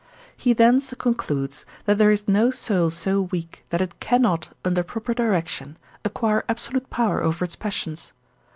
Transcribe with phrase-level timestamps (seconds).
[0.35, 5.13] He thence concludes, that there is no soul so weak, that it cannot, under proper
[5.13, 8.11] direction, acquire absolute power over its passions.